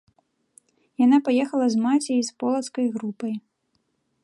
[1.05, 3.35] Яна паехала з маці і з полацкай групай.